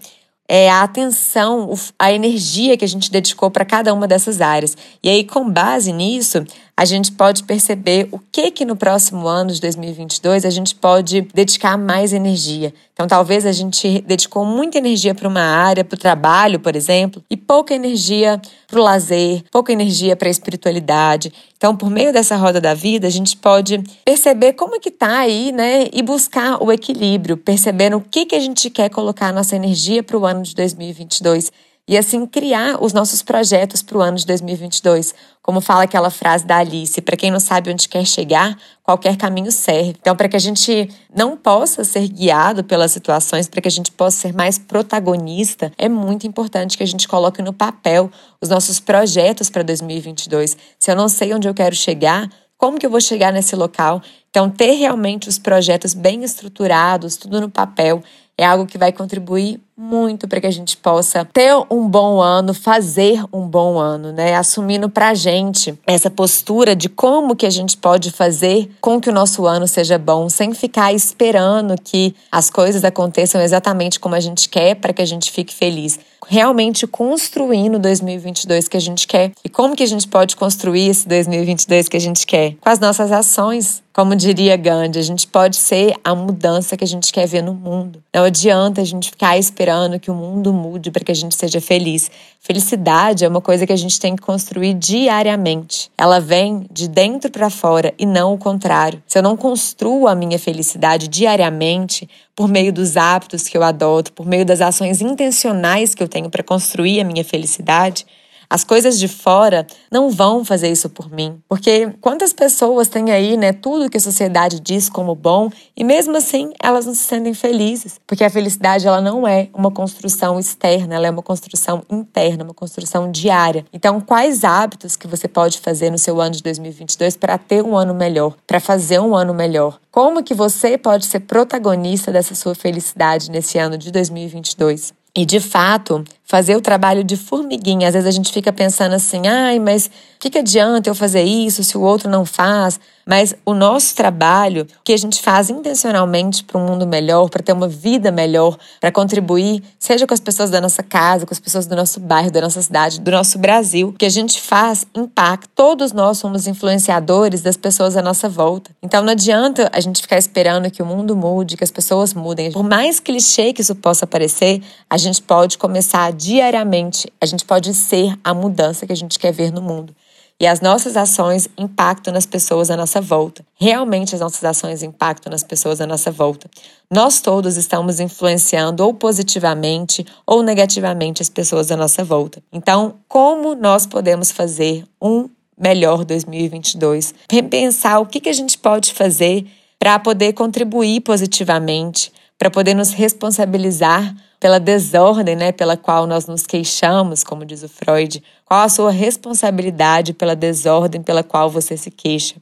é, 0.54 0.70
a 0.70 0.84
atenção, 0.84 1.74
a 1.98 2.12
energia 2.12 2.76
que 2.76 2.84
a 2.84 2.88
gente 2.88 3.10
dedicou 3.10 3.50
para 3.50 3.64
cada 3.64 3.94
uma 3.94 4.06
dessas 4.06 4.42
áreas. 4.42 4.76
E 5.02 5.08
aí, 5.08 5.24
com 5.24 5.50
base 5.50 5.94
nisso, 5.94 6.44
a 6.82 6.86
gente 6.86 7.12
pode 7.12 7.44
perceber 7.44 8.08
o 8.12 8.18
que 8.18 8.50
que 8.50 8.66
no 8.66 8.76
próximo 8.76 9.28
ano 9.28 9.52
de 9.52 9.62
2022 9.62 10.44
a 10.44 10.50
gente 10.50 10.74
pode 10.74 11.22
dedicar 11.32 11.78
mais 11.78 12.12
energia. 12.12 12.74
Então, 12.92 13.08
talvez 13.08 13.46
a 13.46 13.52
gente 13.52 14.02
dedicou 14.02 14.44
muita 14.44 14.80
energia 14.80 15.14
para 15.14 15.28
uma 15.28 15.44
área, 15.44 15.84
para 15.84 15.96
o 15.96 16.00
trabalho, 16.00 16.60
por 16.60 16.76
exemplo, 16.76 17.24
e 17.30 17.38
pouca 17.38 17.76
energia 17.76 18.42
para 18.68 18.80
o 18.80 18.84
lazer, 18.84 19.44
pouca 19.52 19.72
energia 19.72 20.16
para 20.16 20.28
a 20.28 20.32
espiritualidade. 20.32 21.32
Então, 21.56 21.78
por 21.78 21.92
meio 21.92 22.12
dessa 22.12 22.36
roda 22.36 22.60
da 22.60 22.74
vida, 22.74 23.06
a 23.06 23.12
gente 23.12 23.38
pode 23.38 23.78
perceber 24.04 24.54
como 24.54 24.74
é 24.74 24.80
que 24.80 24.90
tá 24.90 25.20
aí, 25.20 25.52
né, 25.52 25.88
e 25.94 26.02
buscar 26.02 26.64
o 26.64 26.72
equilíbrio, 26.72 27.38
percebendo 27.38 27.98
o 27.98 28.02
que 28.02 28.26
que 28.26 28.36
a 28.36 28.40
gente 28.40 28.72
quer 28.72 28.90
colocar 28.90 29.28
a 29.28 29.32
nossa 29.32 29.56
energia 29.56 30.02
para 30.02 30.18
o 30.18 30.26
ano 30.26 30.42
de 30.42 30.56
2022 30.56 31.52
e 31.88 31.98
assim 31.98 32.26
criar 32.26 32.82
os 32.82 32.94
nossos 32.94 33.22
projetos 33.22 33.82
para 33.82 33.98
o 33.98 34.02
ano 34.02 34.18
de 34.18 34.26
2022. 34.26 35.14
Como 35.42 35.60
fala 35.60 35.84
aquela 35.84 36.10
frase 36.10 36.46
da 36.46 36.58
Alice, 36.58 37.02
para 37.02 37.18
quem 37.18 37.32
não 37.32 37.40
sabe 37.40 37.72
onde 37.72 37.90
quer 37.90 38.06
chegar, 38.06 38.58
qualquer 38.84 39.18
caminho 39.18 39.52
serve. 39.52 39.96
Então, 40.00 40.16
para 40.16 40.30
que 40.30 40.36
a 40.36 40.40
gente 40.40 40.90
não 41.14 41.36
possa 41.36 41.84
ser 41.84 42.08
guiado 42.08 42.64
pelas 42.64 42.92
situações, 42.92 43.48
para 43.48 43.62
que 43.62 43.68
a 43.68 43.72
gente 43.72 43.92
possa 43.92 44.18
ser 44.18 44.34
mais 44.34 44.58
protagonista, 44.58 45.72
é 45.78 45.90
muito 45.90 46.28
importante 46.28 46.78
que 46.78 46.84
a 46.84 46.88
gente 46.88 47.08
coloque 47.08 47.42
no 47.42 47.52
papel 47.52 48.12
os 48.40 48.50
nossos 48.50 48.80
projetos 48.80 49.50
para 49.50 49.64
2022. 49.64 50.56
Se 50.80 50.92
eu 50.92 50.96
não 50.96 51.10
sei 51.10 51.34
onde 51.34 51.48
eu 51.48 51.54
quero 51.54 51.76
chegar, 51.76 52.30
como 52.58 52.78
que 52.78 52.86
eu 52.86 52.92
vou 52.92 53.02
chegar 53.02 53.34
nesse 53.34 53.56
local? 53.56 54.04
Então, 54.30 54.48
ter 54.48 54.74
realmente 54.74 55.28
os 55.28 55.40
projetos 55.40 55.96
bem 55.96 56.24
estruturados, 56.24 57.18
tudo 57.18 57.42
no 57.42 57.50
papel, 57.50 58.04
é 58.38 58.46
algo 58.46 58.68
que 58.68 58.78
vai 58.78 58.92
contribuir 58.92 59.60
muito 59.78 60.28
para 60.28 60.42
que 60.42 60.48
a 60.48 60.52
gente 60.52 60.78
possa 60.78 61.26
ter 61.26 61.54
um 61.70 61.88
bom 61.88 62.22
ano, 62.22 62.54
fazer 62.54 63.24
um 63.34 63.48
bom 63.48 63.78
ano, 63.78 64.12
né? 64.12 64.36
Assumindo 64.36 64.90
para 64.90 65.10
a 65.10 65.14
gente 65.14 65.78
essa 65.88 66.10
postura 66.10 66.76
de 66.76 66.90
como 66.90 67.36
que 67.36 67.46
a 67.46 67.50
gente 67.50 67.78
pode 67.78 68.12
fazer 68.12 68.70
com 68.80 69.00
que 69.00 69.10
o 69.10 69.14
nosso 69.14 69.46
ano 69.46 69.68
seja 69.68 69.98
bom, 69.98 70.30
sem 70.30 70.54
ficar 70.54 70.94
esperando 70.94 71.76
que 71.82 72.14
as 72.32 72.50
coisas 72.50 72.84
aconteçam 72.84 73.42
exatamente 73.42 74.00
como 74.00 74.16
a 74.16 74.20
gente 74.20 74.50
quer 74.50 74.76
para 74.76 74.94
que 74.94 75.02
a 75.02 75.06
gente 75.06 75.32
fique 75.32 75.54
feliz. 75.54 76.00
Realmente 76.28 76.86
construindo 76.86 77.76
o 77.76 77.80
2022 77.80 78.68
que 78.68 78.78
a 78.78 78.80
gente 78.80 79.08
quer. 79.08 79.32
E 79.44 79.50
como 79.50 79.76
que 79.76 79.84
a 79.84 79.88
gente 79.88 80.08
pode 80.08 80.36
construir 80.36 80.88
esse 80.88 81.08
2022 81.08 81.90
que 81.90 81.98
a 81.98 82.00
gente 82.00 82.26
quer? 82.28 82.56
Com 82.62 82.70
as 82.70 82.80
nossas 82.80 83.12
ações. 83.12 83.82
Como 83.94 84.16
diria 84.16 84.56
Gandhi, 84.56 85.00
a 85.00 85.02
gente 85.02 85.28
pode 85.28 85.58
ser 85.58 85.94
a 86.02 86.16
mudança 86.16 86.78
que 86.78 86.84
a 86.84 86.88
gente 86.88 87.12
quer 87.12 87.28
ver 87.28 87.42
no 87.42 87.54
mundo. 87.54 88.02
Não 88.16 88.24
adianta 88.24 88.80
a 88.80 88.86
gente 88.86 89.10
ficar 89.10 89.38
esperando 89.38 89.71
que 90.00 90.12
o 90.12 90.16
mundo 90.16 90.54
mude 90.54 90.92
para 90.92 91.04
que 91.04 91.12
a 91.12 91.16
gente 91.16 91.36
seja 91.36 91.62
feliz. 91.62 92.10
Felicidade 92.40 93.24
é 93.24 93.28
uma 93.28 93.42
coisa 93.42 93.66
que 93.66 93.74
a 93.74 93.78
gente 93.78 94.00
tem 94.00 94.16
que 94.16 94.22
construir 94.22 94.74
diariamente. 94.74 95.92
Ela 95.98 96.20
vem 96.20 96.66
de 96.72 96.88
dentro 96.88 97.32
para 97.32 97.50
fora 97.50 97.94
e 97.98 98.06
não 98.06 98.34
o 98.34 98.38
contrário. 98.38 99.02
Se 99.08 99.18
eu 99.18 99.24
não 99.24 99.38
construo 99.38 100.08
a 100.08 100.16
minha 100.16 100.40
felicidade 100.40 101.08
diariamente, 101.08 102.10
por 102.36 102.48
meio 102.48 102.74
dos 102.74 102.98
hábitos 102.98 103.48
que 103.48 103.58
eu 103.58 103.64
adoto, 103.64 104.12
por 104.14 104.26
meio 104.26 104.46
das 104.46 104.62
ações 104.62 105.02
intencionais 105.02 105.94
que 105.94 106.02
eu 106.02 106.08
tenho 106.08 106.30
para 106.30 106.44
construir 106.44 107.00
a 107.00 107.04
minha 107.04 107.24
felicidade, 107.24 108.06
as 108.52 108.66
coisas 108.66 109.00
de 109.00 109.08
fora 109.08 109.66
não 109.90 110.10
vão 110.10 110.44
fazer 110.44 110.70
isso 110.70 110.90
por 110.90 111.10
mim. 111.10 111.42
Porque 111.48 111.88
quantas 112.02 112.34
pessoas 112.34 112.90
têm 112.90 113.10
aí, 113.10 113.38
né, 113.38 113.54
tudo 113.54 113.90
que 113.90 113.96
a 113.96 114.02
sociedade 114.02 114.60
diz 114.60 114.90
como 114.90 115.16
bom 115.16 115.50
e 115.74 115.86
mesmo 115.86 116.18
assim 116.18 116.52
elas 116.62 116.86
não 116.86 116.94
se 116.94 117.00
sentem 117.00 117.34
felizes. 117.34 117.98
Porque 118.06 118.26
a 118.26 118.30
felicidade 118.30 118.86
ela 118.86 119.00
não 119.00 119.26
é 119.26 119.48
uma 119.54 119.72
construção 119.72 120.38
externa, 120.38 120.96
ela 120.96 121.08
é 121.08 121.10
uma 121.10 121.24
construção 121.24 121.82
interna, 121.90 122.44
uma 122.44 122.54
construção 122.54 123.10
diária. 123.10 123.66
Então, 123.72 124.02
quais 124.02 124.44
hábitos 124.44 124.98
que 124.98 125.08
você 125.08 125.30
pode 125.30 125.62
fazer 125.62 125.90
no 125.90 125.98
seu 125.98 126.20
ano 126.20 126.36
de 126.36 126.44
2022 126.44 127.16
para 127.16 127.38
ter 127.38 127.64
um 127.64 127.78
ano 127.78 127.94
melhor, 127.94 128.36
para 128.46 128.60
fazer 128.60 129.00
um 129.00 129.16
ano 129.16 129.34
melhor? 129.34 129.80
Como 129.90 130.22
que 130.22 130.34
você 130.34 130.78
pode 130.78 131.06
ser 131.06 131.22
protagonista 131.22 132.12
dessa 132.12 132.36
sua 132.36 132.54
felicidade 132.54 133.32
nesse 133.32 133.58
ano 133.58 133.78
de 133.78 133.92
2022? 133.92 134.94
E 135.14 135.26
de 135.26 135.42
fato, 135.42 136.06
fazer 136.32 136.56
o 136.56 136.62
trabalho 136.62 137.04
de 137.04 137.18
formiguinha. 137.18 137.90
Às 137.90 137.94
vezes 137.94 138.08
a 138.08 138.12
gente 138.12 138.32
fica 138.32 138.54
pensando 138.54 138.96
assim, 138.96 139.28
ai, 139.28 139.60
mas 139.60 139.88
o 139.88 139.90
que, 140.18 140.30
que 140.30 140.38
adianta 140.38 140.90
eu 140.90 140.96
fazer 140.96 141.24
isso 141.24 141.62
se 141.62 141.78
o 141.78 141.82
outro 141.82 142.10
não 142.10 142.24
faz? 142.24 142.80
Mas 143.06 143.36
o 143.46 143.54
nosso 143.54 143.96
trabalho, 143.96 144.66
que 144.84 144.94
a 144.94 144.98
gente 144.98 145.22
faz 145.22 145.50
intencionalmente 145.50 146.44
para 146.44 146.58
um 146.58 146.66
mundo 146.66 146.88
melhor, 146.88 147.30
para 147.30 147.44
ter 147.44 147.52
uma 147.52 147.68
vida 147.68 148.12
melhor, 148.12 148.58
para 148.80 148.92
contribuir, 148.92 149.62
seja 149.80 150.06
com 150.08 150.14
as 150.14 150.20
pessoas 150.20 150.50
da 150.50 150.62
nossa 150.62 150.84
casa, 150.84 151.26
com 151.26 151.34
as 151.34 151.40
pessoas 151.40 151.66
do 151.66 151.76
nosso 151.76 152.00
bairro, 152.00 152.32
da 152.32 152.40
nossa 152.40 152.62
cidade, 152.62 153.02
do 153.02 153.12
nosso 153.12 153.38
Brasil, 153.40 153.94
que 153.98 154.06
a 154.06 154.10
gente 154.10 154.40
faz 154.40 154.86
impacta. 154.96 155.50
Todos 155.54 155.92
nós 155.92 156.20
somos 156.20 156.48
influenciadores 156.48 157.42
das 157.42 157.58
pessoas 157.58 157.98
à 157.98 158.02
nossa 158.02 158.30
volta. 158.30 158.72
Então 158.82 159.04
não 159.04 159.12
adianta 159.12 159.70
a 159.74 159.80
gente 159.82 160.02
ficar 160.02 160.18
esperando 160.18 160.70
que 160.70 160.82
o 160.82 160.86
mundo 160.86 161.16
mude, 161.16 161.58
que 161.58 161.64
as 161.64 161.72
pessoas 161.72 162.14
mudem. 162.14 162.52
Por 162.52 162.64
mais 162.64 163.00
clichê 163.00 163.52
que 163.52 163.62
isso 163.62 163.76
possa 163.76 164.06
parecer, 164.06 164.62
a 164.90 164.98
gente 164.98 165.22
pode 165.22 165.58
começar 165.58 166.06
diariamente, 166.22 167.12
a 167.20 167.26
gente 167.26 167.44
pode 167.44 167.74
ser 167.74 168.16
a 168.24 168.32
mudança 168.32 168.86
que 168.86 168.94
a 168.94 168.96
gente 168.96 169.18
quer 169.18 169.34
ver 169.34 169.52
no 169.52 169.62
mundo. 169.62 169.96
E 170.40 170.46
as 170.46 170.62
nossas 170.62 170.96
ações 170.98 171.48
impactam 171.58 172.14
nas 172.14 172.26
pessoas 172.26 172.70
à 172.70 172.78
nossa 172.78 173.02
volta. 173.02 173.44
Realmente 173.60 174.16
as 174.16 174.22
nossas 174.22 174.44
ações 174.44 174.82
impactam 174.84 175.32
nas 175.32 175.44
pessoas 175.44 175.82
à 175.82 175.88
nossa 175.88 176.12
volta. 176.12 176.50
Nós 176.90 177.22
todos 177.22 177.58
estamos 177.58 178.00
influenciando 178.00 178.84
ou 178.84 178.94
positivamente 178.94 180.06
ou 180.26 180.42
negativamente 180.42 181.22
as 181.22 181.30
pessoas 181.30 181.72
à 181.72 181.78
nossa 181.78 182.04
volta. 182.04 182.42
Então, 182.52 182.96
como 183.08 183.56
nós 183.56 183.86
podemos 183.86 184.32
fazer 184.32 184.84
um 185.02 185.30
melhor 185.58 186.04
2022? 186.06 187.14
Repensar 187.30 188.00
o 188.00 188.06
que, 188.06 188.20
que 188.20 188.30
a 188.30 188.34
gente 188.34 188.58
pode 188.58 188.94
fazer 188.94 189.46
para 189.80 189.98
poder 189.98 190.34
contribuir 190.34 191.02
positivamente, 191.02 192.12
para 192.42 192.50
poder 192.50 192.74
nos 192.74 192.92
responsabilizar 192.92 194.16
pela 194.40 194.60
desordem, 194.60 195.36
né, 195.36 195.52
pela 195.52 195.78
qual 195.78 196.08
nós 196.08 196.26
nos 196.26 196.42
queixamos, 196.42 197.24
como 197.24 197.46
diz 197.46 197.62
o 197.62 197.70
Freud. 197.70 198.20
Qual 198.44 198.62
a 198.62 198.68
sua 198.68 198.90
responsabilidade 198.90 200.12
pela 200.12 200.36
desordem 200.36 201.04
pela 201.04 201.22
qual 201.22 201.52
você 201.52 201.78
se 201.78 201.92
queixa? 201.92 202.38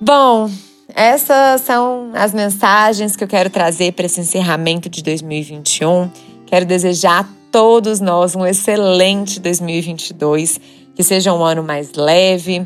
Bom, 0.00 0.48
essas 0.94 1.62
são 1.62 2.12
as 2.14 2.32
mensagens 2.32 3.16
que 3.16 3.24
eu 3.24 3.26
quero 3.26 3.50
trazer 3.50 3.94
para 3.94 4.06
esse 4.06 4.20
encerramento 4.20 4.88
de 4.88 5.02
2021. 5.02 6.08
Quero 6.46 6.64
desejar 6.64 7.24
a 7.24 7.28
todos 7.50 7.98
nós 7.98 8.36
um 8.36 8.46
excelente 8.46 9.40
2022, 9.40 10.60
que 10.94 11.02
seja 11.02 11.34
um 11.34 11.42
ano 11.42 11.64
mais 11.64 11.94
leve, 11.94 12.64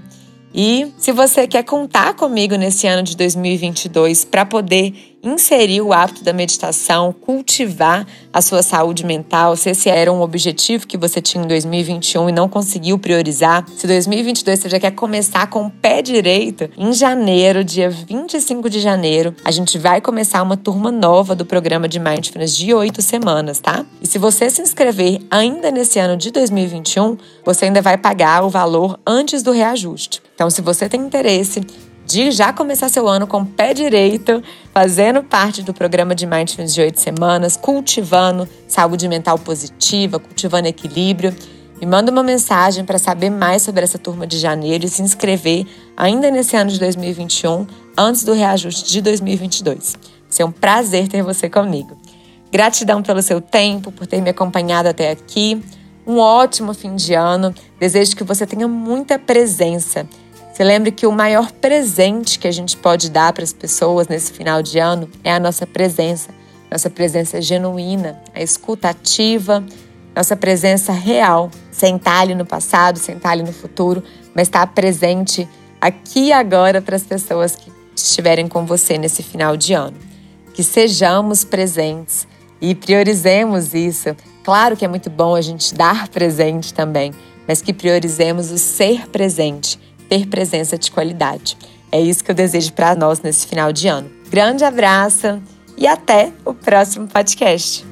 e 0.54 0.92
se 0.98 1.12
você 1.12 1.46
quer 1.46 1.64
contar 1.64 2.14
comigo 2.14 2.56
nesse 2.56 2.86
ano 2.86 3.02
de 3.02 3.16
2022 3.16 4.24
para 4.24 4.44
poder 4.44 5.12
inserir 5.22 5.80
o 5.80 5.92
hábito 5.92 6.24
da 6.24 6.32
meditação, 6.32 7.12
cultivar 7.12 8.04
a 8.32 8.42
sua 8.42 8.62
saúde 8.62 9.06
mental, 9.06 9.56
se 9.56 9.70
esse 9.70 9.88
era 9.88 10.12
um 10.12 10.20
objetivo 10.20 10.86
que 10.86 10.96
você 10.96 11.20
tinha 11.20 11.44
em 11.44 11.46
2021 11.46 12.28
e 12.28 12.32
não 12.32 12.48
conseguiu 12.48 12.98
priorizar, 12.98 13.64
se 13.76 13.86
2022 13.86 14.58
você 14.58 14.68
já 14.68 14.80
quer 14.80 14.90
começar 14.90 15.46
com 15.46 15.66
o 15.66 15.70
pé 15.70 16.02
direito, 16.02 16.68
em 16.76 16.92
janeiro, 16.92 17.62
dia 17.62 17.88
25 17.88 18.68
de 18.68 18.80
janeiro, 18.80 19.34
a 19.44 19.52
gente 19.52 19.78
vai 19.78 20.00
começar 20.00 20.42
uma 20.42 20.56
turma 20.56 20.90
nova 20.90 21.36
do 21.36 21.46
programa 21.46 21.88
de 21.88 22.00
Mindfulness 22.00 22.56
de 22.56 22.74
oito 22.74 23.00
semanas, 23.00 23.60
tá? 23.60 23.86
E 24.00 24.06
se 24.08 24.18
você 24.18 24.50
se 24.50 24.60
inscrever 24.60 25.20
ainda 25.30 25.70
nesse 25.70 26.00
ano 26.00 26.16
de 26.16 26.32
2021, 26.32 27.16
você 27.44 27.66
ainda 27.66 27.80
vai 27.80 27.96
pagar 27.96 28.44
o 28.44 28.50
valor 28.50 28.98
antes 29.06 29.42
do 29.42 29.52
reajuste. 29.52 30.20
Então, 30.42 30.50
se 30.50 30.60
você 30.60 30.88
tem 30.88 31.00
interesse 31.00 31.60
de 32.04 32.32
já 32.32 32.52
começar 32.52 32.88
seu 32.88 33.06
ano 33.06 33.28
com 33.28 33.42
o 33.42 33.46
pé 33.46 33.72
direito, 33.72 34.42
fazendo 34.74 35.22
parte 35.22 35.62
do 35.62 35.72
programa 35.72 36.16
de 36.16 36.26
Mindfulness 36.26 36.74
de 36.74 36.80
oito 36.80 36.98
semanas, 36.98 37.56
cultivando 37.56 38.48
saúde 38.66 39.06
mental 39.06 39.38
positiva, 39.38 40.18
cultivando 40.18 40.66
equilíbrio. 40.66 41.32
Me 41.80 41.86
manda 41.86 42.10
uma 42.10 42.24
mensagem 42.24 42.84
para 42.84 42.98
saber 42.98 43.30
mais 43.30 43.62
sobre 43.62 43.84
essa 43.84 44.00
turma 44.00 44.26
de 44.26 44.36
janeiro 44.36 44.84
e 44.84 44.88
se 44.88 45.00
inscrever 45.00 45.64
ainda 45.96 46.28
nesse 46.28 46.56
ano 46.56 46.72
de 46.72 46.80
2021, 46.80 47.64
antes 47.96 48.24
do 48.24 48.32
reajuste 48.32 48.90
de 48.90 49.00
2022. 49.00 49.92
Vai 49.92 50.10
ser 50.28 50.42
um 50.42 50.50
prazer 50.50 51.06
ter 51.06 51.22
você 51.22 51.48
comigo. 51.48 51.96
Gratidão 52.50 53.00
pelo 53.00 53.22
seu 53.22 53.40
tempo, 53.40 53.92
por 53.92 54.08
ter 54.08 54.20
me 54.20 54.30
acompanhado 54.30 54.88
até 54.88 55.12
aqui. 55.12 55.62
Um 56.04 56.18
ótimo 56.18 56.74
fim 56.74 56.96
de 56.96 57.14
ano. 57.14 57.54
Desejo 57.78 58.16
que 58.16 58.24
você 58.24 58.44
tenha 58.44 58.66
muita 58.66 59.20
presença 59.20 60.04
se 60.52 60.62
lembre 60.62 60.92
que 60.92 61.06
o 61.06 61.12
maior 61.12 61.50
presente 61.50 62.38
que 62.38 62.46
a 62.46 62.52
gente 62.52 62.76
pode 62.76 63.10
dar 63.10 63.32
para 63.32 63.42
as 63.42 63.52
pessoas 63.52 64.06
nesse 64.06 64.32
final 64.32 64.62
de 64.62 64.78
ano 64.78 65.08
é 65.24 65.32
a 65.32 65.40
nossa 65.40 65.66
presença. 65.66 66.30
nossa 66.70 66.88
presença 66.88 67.40
genuína, 67.42 68.18
a 68.34 68.42
escuta 68.42 68.88
ativa, 68.88 69.62
nossa 70.16 70.34
presença 70.34 70.90
real, 70.90 71.50
sem 71.70 72.00
ali 72.04 72.34
no 72.34 72.46
passado, 72.46 72.98
sem 72.98 73.18
ali 73.24 73.42
no 73.42 73.52
futuro, 73.52 74.02
mas 74.34 74.48
estar 74.48 74.66
presente 74.68 75.46
aqui 75.80 76.28
e 76.28 76.32
agora 76.32 76.80
para 76.80 76.96
as 76.96 77.02
pessoas 77.02 77.56
que 77.56 77.70
estiverem 77.94 78.48
com 78.48 78.64
você 78.64 78.96
nesse 78.96 79.22
final 79.22 79.56
de 79.56 79.74
ano. 79.74 79.96
Que 80.54 80.62
sejamos 80.62 81.44
presentes 81.44 82.26
e 82.60 82.74
priorizemos 82.74 83.74
isso. 83.74 84.14
Claro 84.44 84.76
que 84.76 84.84
é 84.84 84.88
muito 84.88 85.10
bom 85.10 85.34
a 85.34 85.40
gente 85.40 85.74
dar 85.74 86.08
presente 86.08 86.72
também, 86.72 87.12
mas 87.46 87.60
que 87.60 87.72
priorizemos 87.72 88.50
o 88.50 88.58
ser 88.58 89.08
presente, 89.08 89.78
ter 90.12 90.26
presença 90.26 90.76
de 90.76 90.90
qualidade. 90.90 91.56
É 91.90 91.98
isso 91.98 92.22
que 92.22 92.30
eu 92.30 92.34
desejo 92.34 92.74
para 92.74 92.94
nós 92.94 93.22
nesse 93.22 93.46
final 93.46 93.72
de 93.72 93.88
ano. 93.88 94.10
Grande 94.28 94.62
abraço 94.62 95.42
e 95.74 95.86
até 95.86 96.30
o 96.44 96.52
próximo 96.52 97.08
podcast. 97.08 97.91